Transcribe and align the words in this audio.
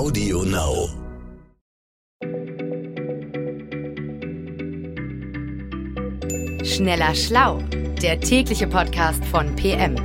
Audio 0.00 0.44
Now. 0.44 0.88
Schneller 6.64 7.14
Schlau, 7.14 7.58
der 8.00 8.18
tägliche 8.18 8.66
Podcast 8.66 9.22
von 9.26 9.54
PM. 9.56 9.96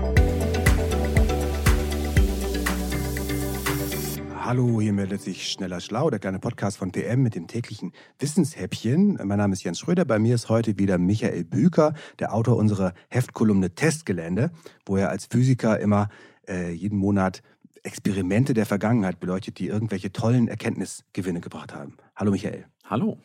Hallo, 4.38 4.82
hier 4.82 4.92
meldet 4.92 5.22
sich 5.22 5.50
Schneller 5.50 5.80
Schlau, 5.80 6.10
der 6.10 6.20
kleine 6.20 6.40
Podcast 6.40 6.76
von 6.76 6.92
PM 6.92 7.24
mit 7.24 7.36
dem 7.36 7.48
täglichen 7.48 7.94
Wissenshäppchen. 8.20 9.18
Mein 9.24 9.38
Name 9.38 9.54
ist 9.54 9.64
Jens 9.64 9.80
Schröder, 9.80 10.04
bei 10.04 10.20
mir 10.20 10.36
ist 10.36 10.50
heute 10.50 10.78
wieder 10.78 10.98
Michael 10.98 11.46
Büker, 11.46 11.94
der 12.20 12.34
Autor 12.34 12.58
unserer 12.58 12.94
Heftkolumne 13.08 13.74
Testgelände, 13.76 14.52
wo 14.86 14.98
er 14.98 15.10
als 15.10 15.28
Physiker 15.28 15.80
immer 15.80 16.10
äh, 16.50 16.72
jeden 16.72 16.98
Monat 16.98 17.42
Experimente 17.86 18.54
der 18.54 18.66
Vergangenheit 18.66 19.20
beleuchtet, 19.20 19.60
die 19.60 19.68
irgendwelche 19.68 20.12
tollen 20.12 20.48
Erkenntnisgewinne 20.48 21.40
gebracht 21.40 21.74
haben. 21.74 21.98
Hallo 22.16 22.32
Michael. 22.32 22.66
Hallo. 22.84 23.18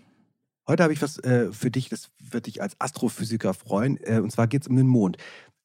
Heute 0.71 0.85
habe 0.85 0.93
ich 0.93 1.03
was 1.03 1.19
äh, 1.19 1.51
für 1.51 1.73
dich, 1.73 1.89
das 1.89 2.11
wird 2.21 2.47
dich 2.47 2.63
als 2.63 2.77
Astrophysiker 2.79 3.55
freuen. 3.55 3.99
Äh, 4.05 4.21
und 4.21 4.31
zwar 4.31 4.47
geht 4.47 4.63
es 4.63 4.69
um 4.69 4.77
den 4.77 4.87
Mond. 4.87 5.17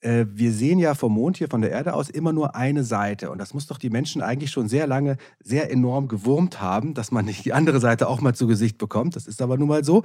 Äh, 0.01 0.25
wir 0.33 0.51
sehen 0.51 0.79
ja 0.79 0.95
vom 0.95 1.13
Mond 1.13 1.37
hier 1.37 1.47
von 1.47 1.61
der 1.61 1.69
Erde 1.69 1.93
aus 1.93 2.09
immer 2.09 2.33
nur 2.33 2.55
eine 2.55 2.83
Seite. 2.83 3.29
Und 3.29 3.37
das 3.37 3.53
muss 3.53 3.67
doch 3.67 3.77
die 3.77 3.91
Menschen 3.91 4.23
eigentlich 4.23 4.49
schon 4.49 4.67
sehr 4.67 4.87
lange 4.87 5.17
sehr 5.43 5.69
enorm 5.69 6.07
gewurmt 6.07 6.59
haben, 6.59 6.95
dass 6.95 7.11
man 7.11 7.23
nicht 7.25 7.45
die 7.45 7.53
andere 7.53 7.79
Seite 7.79 8.07
auch 8.07 8.19
mal 8.19 8.33
zu 8.33 8.47
Gesicht 8.47 8.79
bekommt. 8.79 9.15
Das 9.15 9.27
ist 9.27 9.43
aber 9.43 9.59
nun 9.59 9.67
mal 9.67 9.83
so. 9.83 10.01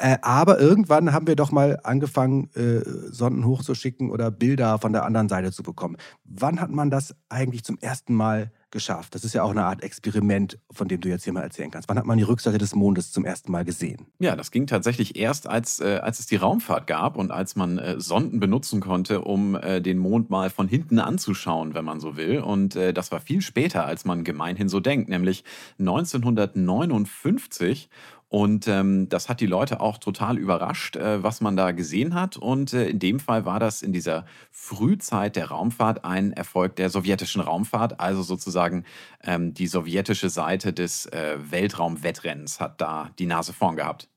Äh, 0.00 0.18
aber 0.20 0.58
irgendwann 0.58 1.12
haben 1.12 1.28
wir 1.28 1.36
doch 1.36 1.52
mal 1.52 1.78
angefangen, 1.84 2.50
äh, 2.56 2.80
Sonden 3.12 3.46
hochzuschicken 3.46 4.10
oder 4.10 4.32
Bilder 4.32 4.80
von 4.80 4.92
der 4.92 5.04
anderen 5.04 5.28
Seite 5.28 5.52
zu 5.52 5.62
bekommen. 5.62 5.96
Wann 6.24 6.60
hat 6.60 6.72
man 6.72 6.90
das 6.90 7.14
eigentlich 7.28 7.62
zum 7.62 7.78
ersten 7.78 8.14
Mal 8.14 8.50
geschafft. 8.70 9.14
Das 9.14 9.24
ist 9.24 9.32
ja 9.34 9.42
auch 9.42 9.50
eine 9.50 9.64
Art 9.64 9.82
Experiment, 9.82 10.58
von 10.70 10.88
dem 10.88 11.00
du 11.00 11.08
jetzt 11.08 11.24
hier 11.24 11.32
mal 11.32 11.42
erzählen 11.42 11.70
kannst. 11.70 11.88
Wann 11.88 11.98
hat 11.98 12.04
man 12.06 12.18
die 12.18 12.24
Rückseite 12.24 12.58
des 12.58 12.74
Mondes 12.74 13.12
zum 13.12 13.24
ersten 13.24 13.50
Mal 13.52 13.64
gesehen? 13.64 14.06
Ja, 14.18 14.36
das 14.36 14.50
ging 14.50 14.66
tatsächlich 14.66 15.16
erst, 15.16 15.46
als, 15.46 15.80
äh, 15.80 16.00
als 16.02 16.20
es 16.20 16.26
die 16.26 16.36
Raumfahrt 16.36 16.86
gab 16.86 17.16
und 17.16 17.30
als 17.30 17.56
man 17.56 17.78
äh, 17.78 17.98
Sonden 18.00 18.40
benutzen 18.40 18.80
konnte, 18.80 19.22
um 19.22 19.54
äh, 19.54 19.80
den 19.80 19.98
Mond 19.98 20.28
mal 20.30 20.50
von 20.50 20.66
hinten 20.68 20.98
anzuschauen, 20.98 21.74
wenn 21.74 21.84
man 21.84 22.00
so 22.00 22.16
will. 22.16 22.40
Und 22.40 22.74
äh, 22.76 22.92
das 22.92 23.12
war 23.12 23.20
viel 23.20 23.40
später, 23.40 23.86
als 23.86 24.04
man 24.04 24.24
gemeinhin 24.24 24.68
so 24.68 24.80
denkt, 24.80 25.08
nämlich 25.08 25.44
1959. 25.78 27.88
Und 28.30 28.68
ähm, 28.68 29.08
das 29.08 29.28
hat 29.28 29.40
die 29.40 29.46
Leute 29.46 29.80
auch 29.80 29.98
total 29.98 30.38
überrascht, 30.38 30.94
äh, 30.94 31.20
was 31.20 31.40
man 31.40 31.56
da 31.56 31.72
gesehen 31.72 32.14
hat. 32.14 32.36
Und 32.36 32.72
äh, 32.72 32.88
in 32.88 33.00
dem 33.00 33.18
Fall 33.18 33.44
war 33.44 33.58
das 33.58 33.82
in 33.82 33.92
dieser 33.92 34.24
Frühzeit 34.52 35.34
der 35.34 35.48
Raumfahrt 35.48 36.04
ein 36.04 36.32
Erfolg 36.32 36.76
der 36.76 36.90
sowjetischen 36.90 37.40
Raumfahrt. 37.40 37.98
Also 37.98 38.22
sozusagen 38.22 38.84
ähm, 39.24 39.52
die 39.52 39.66
sowjetische 39.66 40.30
Seite 40.30 40.72
des 40.72 41.06
äh, 41.06 41.38
Weltraumwettrennens 41.50 42.60
hat 42.60 42.80
da 42.80 43.10
die 43.18 43.26
Nase 43.26 43.52
vorn 43.52 43.74
gehabt. 43.74 44.08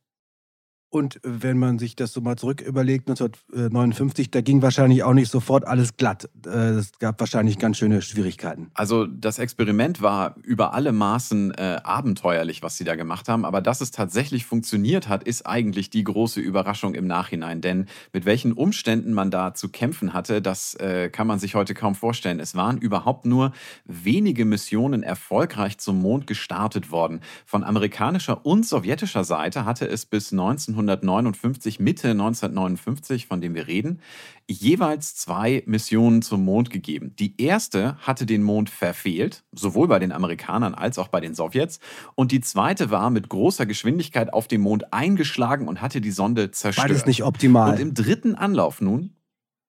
Und 0.93 1.19
wenn 1.23 1.57
man 1.57 1.79
sich 1.79 1.95
das 1.95 2.13
so 2.13 2.21
mal 2.21 2.35
zurück 2.35 2.61
überlegt, 2.61 3.09
1959, 3.09 4.29
da 4.29 4.41
ging 4.41 4.61
wahrscheinlich 4.61 5.01
auch 5.01 5.15
nicht 5.15 5.31
sofort 5.31 5.65
alles 5.65 5.97
glatt. 5.97 6.29
Äh, 6.45 6.49
es 6.49 6.99
gab 6.99 7.19
wahrscheinlich 7.19 7.57
ganz 7.57 7.79
schöne 7.79 8.03
Schwierigkeiten. 8.03 8.69
Also 8.75 9.07
das 9.07 9.39
Experiment 9.39 10.03
war 10.03 10.35
über 10.43 10.75
alle 10.75 10.91
Maßen 10.91 11.51
äh, 11.55 11.79
abenteuerlich, 11.83 12.61
was 12.61 12.77
sie 12.77 12.83
da 12.83 12.93
gemacht 12.95 13.27
haben. 13.27 13.43
Aber 13.43 13.59
dass 13.59 13.81
es 13.81 13.89
tatsächlich 13.89 14.45
funktioniert 14.45 15.09
hat, 15.09 15.23
ist 15.23 15.47
eigentlich 15.47 15.89
die 15.89 16.03
große 16.03 16.39
Überraschung 16.39 16.93
im 16.93 17.07
Nachhinein. 17.07 17.61
Denn 17.61 17.87
mit 18.11 18.25
welchen 18.25 18.53
Umständen 18.53 19.13
man 19.13 19.31
da 19.31 19.55
zu 19.55 19.69
kämpfen 19.69 20.13
hatte, 20.13 20.43
das 20.43 20.75
äh, 20.75 21.09
kann 21.09 21.25
man 21.25 21.39
sich 21.39 21.55
heute 21.55 21.73
kaum 21.73 21.95
vorstellen. 21.95 22.39
Es 22.39 22.53
waren 22.53 22.77
überhaupt 22.77 23.25
nur 23.25 23.51
wenige 23.85 24.45
Missionen 24.45 25.01
erfolgreich 25.01 25.79
zum 25.79 25.99
Mond 25.99 26.27
gestartet 26.27 26.91
worden. 26.91 27.21
Von 27.47 27.63
amerikanischer 27.63 28.45
und 28.45 28.63
sowjetischer 28.63 29.23
Seite 29.23 29.65
hatte 29.65 29.87
es 29.87 30.05
bis 30.05 30.31
19 30.31 30.82
1959, 30.83 31.79
Mitte 31.79 32.11
1959, 32.11 33.27
von 33.27 33.41
dem 33.41 33.55
wir 33.55 33.67
reden, 33.67 34.01
jeweils 34.47 35.15
zwei 35.15 35.63
Missionen 35.65 36.21
zum 36.21 36.43
Mond 36.45 36.69
gegeben. 36.69 37.15
Die 37.17 37.41
erste 37.41 37.97
hatte 37.97 38.25
den 38.25 38.43
Mond 38.43 38.69
verfehlt, 38.69 39.43
sowohl 39.51 39.87
bei 39.87 39.99
den 39.99 40.11
Amerikanern 40.11 40.75
als 40.75 40.99
auch 40.99 41.07
bei 41.07 41.19
den 41.19 41.33
Sowjets. 41.33 41.79
Und 42.15 42.31
die 42.31 42.41
zweite 42.41 42.91
war 42.91 43.09
mit 43.09 43.29
großer 43.29 43.65
Geschwindigkeit 43.65 44.33
auf 44.33 44.47
dem 44.47 44.61
Mond 44.61 44.93
eingeschlagen 44.93 45.67
und 45.67 45.81
hatte 45.81 46.01
die 46.01 46.11
Sonde 46.11 46.51
zerstört. 46.51 46.87
Beides 46.87 47.05
nicht 47.05 47.23
optimal. 47.23 47.71
Und 47.71 47.79
im 47.79 47.93
dritten 47.93 48.35
Anlauf 48.35 48.81
nun 48.81 49.11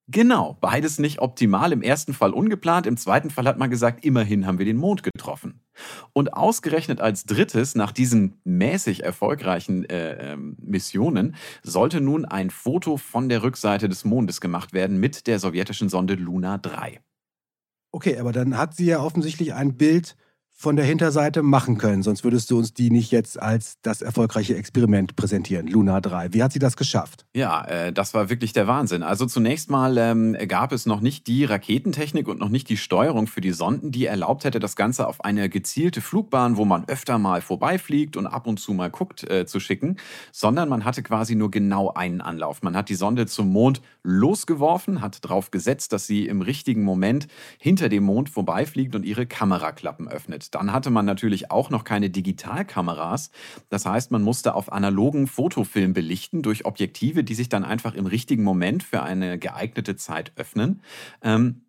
Genau, 0.06 0.58
beides 0.60 0.98
nicht 0.98 1.20
optimal. 1.20 1.72
Im 1.72 1.80
ersten 1.80 2.12
Fall 2.12 2.32
ungeplant, 2.32 2.86
im 2.86 2.97
zweiten 2.97 3.30
Fall 3.30 3.47
hat 3.47 3.58
man 3.58 3.70
gesagt, 3.70 4.04
immerhin 4.04 4.47
haben 4.47 4.58
wir 4.58 4.66
den 4.66 4.76
Mond 4.76 5.03
getroffen. 5.03 5.60
Und 6.12 6.34
ausgerechnet 6.34 7.00
als 7.00 7.24
drittes, 7.24 7.74
nach 7.74 7.92
diesen 7.92 8.40
mäßig 8.44 9.04
erfolgreichen 9.04 9.84
äh, 9.84 10.32
äh, 10.32 10.36
Missionen, 10.36 11.34
sollte 11.62 12.00
nun 12.00 12.24
ein 12.24 12.50
Foto 12.50 12.96
von 12.96 13.28
der 13.28 13.42
Rückseite 13.42 13.88
des 13.88 14.04
Mondes 14.04 14.40
gemacht 14.40 14.72
werden 14.72 14.98
mit 14.98 15.26
der 15.26 15.38
sowjetischen 15.38 15.88
Sonde 15.88 16.14
Luna 16.14 16.58
3. 16.58 17.00
Okay, 17.92 18.18
aber 18.18 18.32
dann 18.32 18.58
hat 18.58 18.74
sie 18.74 18.86
ja 18.86 19.00
offensichtlich 19.00 19.54
ein 19.54 19.76
Bild 19.76 20.16
von 20.56 20.76
der 20.76 20.84
Hinterseite 20.84 21.42
machen 21.42 21.78
können. 21.78 22.04
Sonst 22.04 22.22
würdest 22.22 22.50
du 22.50 22.56
uns 22.56 22.72
die 22.72 22.91
nicht 22.91 23.10
jetzt 23.10 23.42
als 23.42 23.76
das 23.82 24.03
erfolgreiche 24.03 24.56
Experiment 24.56 25.16
präsentieren, 25.16 25.66
Luna 25.66 26.00
3. 26.00 26.32
Wie 26.32 26.42
hat 26.44 26.53
sie 26.53 26.60
das 26.60 26.76
geschafft? 26.76 27.26
Ja, 27.34 27.65
äh, 27.65 27.92
das 27.92 28.15
war 28.15 28.31
wirklich 28.31 28.53
der 28.53 28.69
Wahnsinn. 28.69 29.03
Also 29.03 29.26
zunächst 29.26 29.69
mal 29.69 29.98
ähm, 29.98 30.37
gab 30.47 30.72
es 30.72 30.87
noch 30.87 31.00
nicht 31.00 31.26
die 31.26 31.44
Raketentechnik 31.44 32.28
und 32.28 32.38
noch 32.38 32.48
nicht 32.48 32.69
die 32.69 32.76
Steuerung 32.76 33.26
für 33.26 33.41
die 33.41 33.50
Sonden, 33.50 33.91
die 33.91 34.06
erlaubt 34.06 34.44
hätte, 34.44 34.60
das 34.60 34.76
Ganze 34.76 35.09
auf 35.09 35.25
eine 35.25 35.48
gezielte 35.48 36.00
Flugbahn, 36.00 36.56
wo 36.56 36.65
man 36.65 36.88
öfter 36.88 37.19
mal 37.19 37.42
vorbeifliegt 37.42 38.16
und 38.16 38.28
ab 38.28 38.47
und 38.47 38.60
zu 38.60 38.72
mal 38.72 38.91
guckt, 38.91 39.28
äh, 39.28 39.47
zu 39.47 39.59
schicken, 39.59 39.97
sondern 40.31 40.69
man 40.69 40.84
hatte 40.84 41.03
quasi 41.03 41.34
nur 41.34 41.50
genau 41.50 41.92
einen 41.92 42.21
Anlauf. 42.21 42.62
Man 42.62 42.76
hat 42.76 42.88
die 42.88 42.94
Sonde 42.94 43.26
zum 43.26 43.50
Mond 43.50 43.82
losgeworfen, 44.04 45.00
hat 45.00 45.25
darauf 45.25 45.50
gesetzt, 45.50 45.92
dass 45.92 46.06
sie 46.06 46.26
im 46.26 46.42
richtigen 46.42 46.84
Moment 46.84 47.26
hinter 47.59 47.88
dem 47.88 48.04
Mond 48.04 48.31
vorbeifliegt 48.31 48.94
und 48.94 49.04
ihre 49.04 49.26
Kameraklappen 49.26 50.09
öffnet. 50.09 50.44
Dann 50.50 50.72
hatte 50.72 50.91
man 50.91 51.05
natürlich 51.05 51.50
auch 51.50 51.71
noch 51.71 51.84
keine 51.84 52.10
Digitalkameras. 52.10 53.31
Das 53.69 53.87
heißt, 53.87 54.10
man 54.10 54.22
musste 54.22 54.55
auf 54.55 54.72
analogen 54.72 55.27
Fotofilm 55.27 55.93
belichten 55.93 56.43
durch 56.43 56.65
Objektive, 56.65 57.25
die 57.25 57.34
sich 57.34 57.49
dann 57.49 57.65
einfach 57.65 57.94
im 57.94 58.06
richtigen 58.06 58.44
Moment 58.44 58.83
für 58.83 59.03
eine 59.03 59.38
geeignete 59.38 59.97
Zeit 59.97 60.33
öffnen. 60.37 60.83
Ähm, 61.22 61.62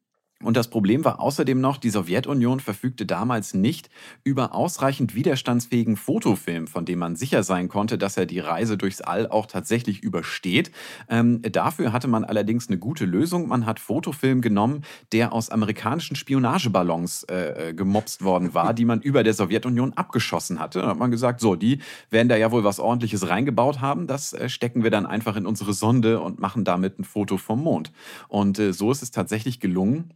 und 0.43 0.57
das 0.57 0.67
Problem 0.67 1.05
war 1.05 1.21
außerdem 1.21 1.61
noch, 1.61 1.77
die 1.77 1.89
Sowjetunion 1.89 2.59
verfügte 2.59 3.05
damals 3.05 3.53
nicht 3.53 3.89
über 4.25 4.53
ausreichend 4.53 5.15
widerstandsfähigen 5.15 5.95
Fotofilm, 5.95 6.67
von 6.67 6.83
dem 6.83 6.99
man 6.99 7.15
sicher 7.15 7.41
sein 7.41 7.69
konnte, 7.69 7.97
dass 7.97 8.17
er 8.17 8.25
die 8.25 8.39
Reise 8.39 8.77
durchs 8.77 8.99
All 8.99 9.29
auch 9.29 9.45
tatsächlich 9.45 10.03
übersteht. 10.03 10.71
Ähm, 11.07 11.41
dafür 11.41 11.93
hatte 11.93 12.09
man 12.09 12.25
allerdings 12.25 12.67
eine 12.67 12.77
gute 12.77 13.05
Lösung. 13.05 13.47
Man 13.47 13.65
hat 13.65 13.79
Fotofilm 13.79 14.41
genommen, 14.41 14.81
der 15.13 15.31
aus 15.31 15.49
amerikanischen 15.49 16.17
Spionageballons 16.17 17.23
äh, 17.23 17.69
äh 17.69 17.73
gemobst 17.73 18.21
worden 18.21 18.53
war, 18.53 18.73
die 18.73 18.85
man 18.85 18.99
über 19.01 19.23
der 19.23 19.33
Sowjetunion 19.33 19.93
abgeschossen 19.93 20.59
hatte. 20.59 20.81
Da 20.81 20.89
hat 20.89 20.99
man 20.99 21.11
gesagt, 21.11 21.39
so, 21.39 21.55
die 21.55 21.79
werden 22.09 22.27
da 22.27 22.35
ja 22.35 22.51
wohl 22.51 22.65
was 22.65 22.81
Ordentliches 22.81 23.29
reingebaut 23.29 23.79
haben. 23.79 24.05
Das 24.05 24.33
äh, 24.33 24.49
stecken 24.49 24.83
wir 24.83 24.91
dann 24.91 25.05
einfach 25.05 25.37
in 25.37 25.45
unsere 25.45 25.73
Sonde 25.73 26.19
und 26.19 26.39
machen 26.39 26.65
damit 26.65 26.99
ein 26.99 27.05
Foto 27.05 27.37
vom 27.37 27.63
Mond. 27.63 27.93
Und 28.27 28.59
äh, 28.59 28.73
so 28.73 28.91
ist 28.91 29.01
es 29.01 29.11
tatsächlich 29.11 29.61
gelungen, 29.61 30.11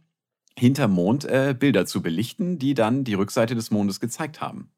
hinterm 0.58 0.92
Mond 0.92 1.24
äh, 1.24 1.54
Bilder 1.58 1.86
zu 1.86 2.02
belichten, 2.02 2.58
die 2.58 2.74
dann 2.74 3.04
die 3.04 3.14
Rückseite 3.14 3.54
des 3.54 3.70
Mondes 3.70 4.00
gezeigt 4.00 4.40
haben. 4.40 4.70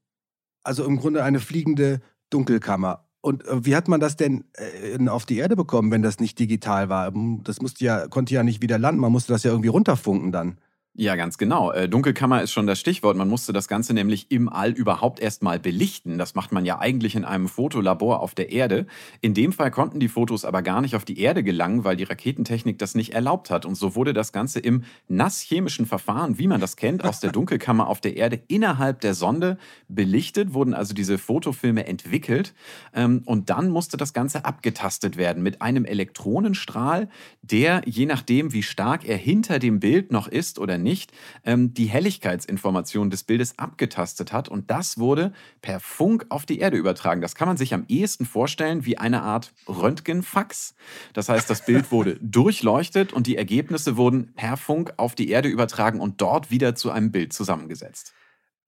Also 0.63 0.85
im 0.85 0.97
Grunde 0.99 1.25
eine 1.25 1.41
fliegende 1.41 2.01
Dunkelkammer. 2.31 3.09
Und 3.21 3.47
äh, 3.47 3.65
wie 3.65 3.77
hat 3.77 3.89
man 3.89 4.01
das 4.01 4.17
denn 4.17 4.45
äh, 4.55 5.09
auf 5.09 5.27
die 5.27 5.39
Erde 5.39 5.57
bekommen, 5.57 5.91
wenn 5.91 6.03
das 6.03 6.21
nicht 6.21 6.39
digital 6.39 6.89
war? 6.89 7.13
Das 7.45 7.61
musste 7.61 7.85
ja, 7.85 8.09
konnte 8.09 8.35
ja 8.35 8.43
nicht 8.43 8.63
wieder 8.63 8.79
landen, 8.79 9.01
man 9.01 9.13
musste 9.13 9.33
das 9.33 9.43
ja 9.45 9.51
irgendwie 9.51 9.69
runterfunken 9.69 10.33
dann. 10.33 10.59
Ja, 10.95 11.17
ganz 11.17 11.39
genau. 11.39 11.73
Äh, 11.73 11.89
Dunkelkammer 11.89 12.43
ist 12.43 12.53
schon 12.53 12.67
das 12.67 12.79
Stichwort. 12.79 13.17
Man 13.17 13.29
musste 13.29 13.55
das 13.55 13.67
Ganze 13.67 13.95
nämlich 13.95 14.31
im 14.31 14.51
All 14.51 14.73
überhaupt 14.73 15.21
erstmal 15.21 15.59
belichten. 15.59 16.19
Das 16.19 16.35
macht 16.35 16.53
man 16.53 16.67
ja 16.67 16.81
eigentlich 16.81 17.17
in 17.17 17.25
einem 17.25 17.49
Fotolabor 17.49 18.21
auf 18.21 18.35
der 18.35 18.53
Erde. 18.53 18.87
In 19.23 19.33
dem 19.33 19.55
Fall 19.55 19.71
konnten 19.71 20.01
die 20.01 20.09
Fotos 20.09 20.45
aber 20.45 20.61
gar 20.61 20.83
nicht 20.83 20.95
auf 20.95 21.07
die 21.07 21.19
Erde 21.19 21.43
gelangen, 21.43 21.85
weil 21.85 21.97
die 21.97 22.05
Raketentechnik 22.05 22.79
das 22.79 22.95
nicht 22.95 23.15
erlaubt 23.15 23.49
hat. 23.49 23.65
Und 23.65 23.77
so 23.77 23.95
wurde 23.95 24.13
das 24.13 24.33
Ganze 24.33 24.61
im 24.61 24.85
nasschemischen 25.09 25.87
Verfahren, 25.87 26.39
wie 26.39 26.47
man 26.47 26.61
das 26.61 26.77
kennt, 26.77 27.07
aus 27.07 27.21
der 27.21 27.33
Dunkelkammer 27.33 27.87
auf 27.87 28.03
der 28.03 28.19
Erde 28.19 28.43
innerhalb 28.49 29.01
der 29.01 29.15
Sonde 29.15 29.57
belichtet, 29.89 30.53
wurden 30.53 30.75
also 30.75 30.93
diese 30.93 31.17
Fotofilme 31.17 31.87
entwickelt. 31.87 32.53
Ähm, 32.93 33.23
und 33.25 33.49
dann 33.49 33.71
musste 33.71 33.97
das 33.97 34.13
Ganze 34.13 34.45
abgetastet 34.45 35.17
werden 35.17 35.43
mit 35.43 35.63
einem 35.63 35.87
Elektronenstrahl, 35.87 37.09
der, 37.41 37.81
je 37.87 38.05
nachdem, 38.05 38.53
wie 38.53 38.63
stark 38.63 39.09
er 39.09 39.17
hinter 39.17 39.59
dem 39.59 39.81
Bild 39.81 40.13
noch 40.13 40.29
ist 40.29 40.59
oder 40.59 40.82
nicht, 40.83 41.13
ähm, 41.45 41.75
die 41.75 41.87
Helligkeitsinformation 41.87 43.11
des 43.11 43.23
Bildes 43.25 43.59
abgetastet 43.59 44.33
hat. 44.33 44.49
Und 44.49 44.71
das 44.71 44.99
wurde 44.99 45.33
per 45.61 45.81
Funk 45.81 46.27
auf 46.29 46.47
die 46.47 46.59
Erde 46.59 46.77
übertragen. 46.77 47.21
Das 47.21 47.35
kann 47.35 47.49
man 47.49 47.57
sich 47.57 47.75
am 47.75 47.85
ehesten 47.89 48.27
vorstellen 48.27 48.85
wie 48.85 48.99
eine 48.99 49.23
Art 49.23 49.53
Röntgenfax. 49.69 50.75
Das 51.13 51.29
heißt, 51.29 51.49
das 51.49 51.65
Bild 51.65 51.91
wurde 51.91 52.17
durchleuchtet 52.21 53.13
und 53.13 53.27
die 53.27 53.37
Ergebnisse 53.37 53.97
wurden 53.97 54.33
per 54.35 54.57
Funk 54.57 54.95
auf 54.97 55.15
die 55.15 55.29
Erde 55.29 55.49
übertragen 55.49 56.01
und 56.01 56.21
dort 56.21 56.51
wieder 56.51 56.75
zu 56.75 56.91
einem 56.91 57.13
Bild 57.13 57.33
zusammengesetzt. 57.33 58.13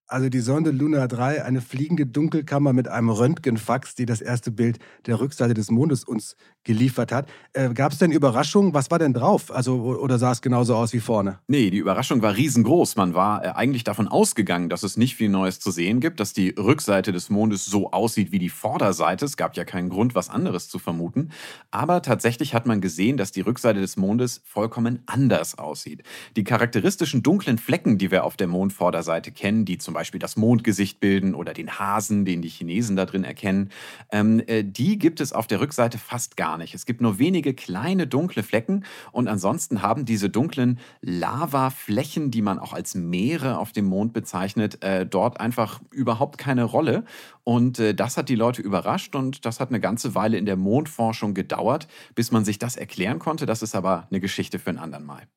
Also 0.06 0.28
die 0.28 0.40
Sonde 0.40 0.70
Luna 0.70 1.06
3, 1.06 1.44
eine 1.44 1.62
fliegende 1.62 2.04
Dunkelkammer 2.04 2.74
mit 2.74 2.88
einem 2.88 3.08
Röntgenfax, 3.08 3.94
die 3.94 4.04
das 4.04 4.20
erste 4.20 4.50
Bild 4.50 4.78
der 5.06 5.18
Rückseite 5.18 5.54
des 5.54 5.70
Mondes 5.70 6.04
uns 6.04 6.36
geliefert 6.62 7.10
hat. 7.10 7.26
Äh, 7.54 7.72
Gab 7.72 7.92
es 7.92 7.98
denn 7.98 8.12
Überraschungen? 8.12 8.74
Was 8.74 8.90
war 8.90 8.98
denn 8.98 9.14
drauf? 9.14 9.50
Also, 9.50 9.76
oder 9.76 10.18
sah 10.18 10.32
es 10.32 10.42
genauso 10.42 10.76
aus 10.76 10.92
wie 10.92 11.00
vorne? 11.00 11.38
Nee, 11.46 11.70
die 11.70 11.78
Überraschung 11.78 12.20
war 12.20 12.36
riesengroß. 12.36 12.96
Man 12.96 13.14
war 13.14 13.44
äh, 13.44 13.48
eigentlich 13.48 13.84
davon 13.84 14.06
ausgegangen, 14.06 14.68
dass 14.68 14.82
es 14.82 14.98
nicht 14.98 15.16
viel 15.16 15.30
Neues 15.30 15.58
zu 15.58 15.70
sehen 15.70 16.00
gibt, 16.00 16.20
dass 16.20 16.34
die 16.34 16.50
Rückseite 16.50 17.12
des 17.12 17.30
Mondes 17.30 17.64
so 17.64 17.90
aussieht 17.90 18.30
wie 18.30 18.38
die 18.38 18.50
Vorderseite. 18.50 19.24
Es 19.24 19.38
gab 19.38 19.56
ja 19.56 19.64
keinen 19.64 19.88
Grund, 19.88 20.14
was 20.14 20.28
anderes 20.28 20.68
zu 20.68 20.78
vermuten. 20.78 21.30
Aber 21.70 22.02
tatsächlich 22.02 22.52
hat 22.52 22.66
man 22.66 22.82
gesehen, 22.82 23.16
dass 23.16 23.32
die 23.32 23.40
Rückseite 23.40 23.80
des 23.80 23.96
Mondes 23.96 24.42
vollkommen 24.44 25.02
anders 25.06 25.56
aussieht. 25.56 26.02
Die 26.36 26.44
charakteristischen 26.44 27.22
dunklen 27.22 27.56
Flecken, 27.56 27.96
die 27.96 28.10
wir 28.10 28.24
auf 28.24 28.36
der 28.36 28.48
Mondvorderseite 28.48 29.32
kennen, 29.32 29.64
die 29.64 29.78
zum 29.78 29.93
zum 29.94 30.00
Beispiel 30.00 30.18
das 30.18 30.36
Mondgesicht 30.36 30.98
bilden 30.98 31.36
oder 31.36 31.54
den 31.54 31.78
Hasen, 31.78 32.24
den 32.24 32.42
die 32.42 32.48
Chinesen 32.48 32.96
da 32.96 33.06
drin 33.06 33.22
erkennen, 33.22 33.70
ähm, 34.10 34.42
äh, 34.48 34.64
die 34.64 34.98
gibt 34.98 35.20
es 35.20 35.32
auf 35.32 35.46
der 35.46 35.60
Rückseite 35.60 35.98
fast 35.98 36.36
gar 36.36 36.58
nicht. 36.58 36.74
Es 36.74 36.84
gibt 36.84 37.00
nur 37.00 37.20
wenige 37.20 37.54
kleine 37.54 38.08
dunkle 38.08 38.42
Flecken 38.42 38.84
und 39.12 39.28
ansonsten 39.28 39.82
haben 39.82 40.04
diese 40.04 40.30
dunklen 40.30 40.80
Lavaflächen, 41.00 42.32
die 42.32 42.42
man 42.42 42.58
auch 42.58 42.72
als 42.72 42.96
Meere 42.96 43.58
auf 43.58 43.70
dem 43.70 43.84
Mond 43.84 44.12
bezeichnet, 44.12 44.82
äh, 44.82 45.06
dort 45.06 45.38
einfach 45.38 45.80
überhaupt 45.92 46.38
keine 46.38 46.64
Rolle. 46.64 47.04
Und 47.44 47.78
äh, 47.78 47.94
das 47.94 48.16
hat 48.16 48.28
die 48.28 48.34
Leute 48.34 48.62
überrascht 48.62 49.14
und 49.14 49.46
das 49.46 49.60
hat 49.60 49.68
eine 49.68 49.78
ganze 49.78 50.16
Weile 50.16 50.38
in 50.38 50.44
der 50.44 50.56
Mondforschung 50.56 51.34
gedauert, 51.34 51.86
bis 52.16 52.32
man 52.32 52.44
sich 52.44 52.58
das 52.58 52.74
erklären 52.74 53.20
konnte. 53.20 53.46
Das 53.46 53.62
ist 53.62 53.76
aber 53.76 54.08
eine 54.10 54.18
Geschichte 54.18 54.58
für 54.58 54.70
ein 54.70 54.78
andern 54.78 55.04
Mal. 55.04 55.28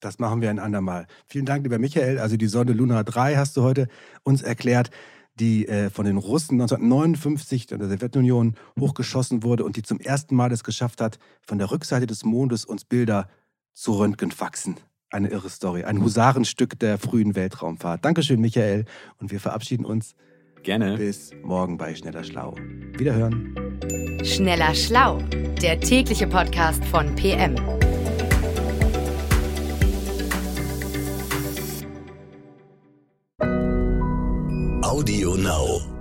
Das 0.00 0.18
machen 0.18 0.40
wir 0.40 0.50
ein 0.50 0.58
andermal. 0.58 1.06
Vielen 1.26 1.44
Dank, 1.44 1.62
lieber 1.62 1.78
Michael. 1.78 2.18
Also 2.18 2.36
die 2.36 2.46
Sonde 2.46 2.72
Luna 2.72 3.02
3 3.02 3.36
hast 3.36 3.56
du 3.56 3.62
heute 3.62 3.88
uns 4.22 4.42
erklärt, 4.42 4.90
die 5.38 5.68
äh, 5.68 5.90
von 5.90 6.04
den 6.04 6.16
Russen 6.16 6.60
1959 6.60 7.70
in 7.70 7.78
der 7.78 7.88
Sowjetunion 7.88 8.54
hochgeschossen 8.78 9.42
wurde 9.42 9.64
und 9.64 9.76
die 9.76 9.82
zum 9.82 10.00
ersten 10.00 10.34
Mal 10.34 10.52
es 10.52 10.64
geschafft 10.64 11.00
hat, 11.00 11.18
von 11.46 11.58
der 11.58 11.70
Rückseite 11.70 12.06
des 12.06 12.24
Mondes 12.24 12.64
uns 12.64 12.84
Bilder 12.84 13.28
zu 13.72 13.92
röntgenfaxen. 13.92 14.76
Eine 15.10 15.28
irre 15.28 15.50
Story, 15.50 15.84
ein 15.84 16.02
Husarenstück 16.02 16.78
der 16.78 16.98
frühen 16.98 17.34
Weltraumfahrt. 17.34 18.04
Dankeschön, 18.04 18.40
Michael. 18.40 18.84
Und 19.18 19.32
wir 19.32 19.40
verabschieden 19.40 19.84
uns. 19.84 20.14
Gerne. 20.62 20.96
Bis 20.98 21.32
morgen 21.42 21.78
bei 21.78 21.94
Schneller 21.94 22.22
Schlau. 22.22 22.54
Wiederhören. 22.96 23.54
Schneller 24.22 24.74
Schlau, 24.74 25.18
der 25.62 25.80
tägliche 25.80 26.26
Podcast 26.26 26.84
von 26.84 27.14
PM. 27.16 27.56
now. 35.50 35.99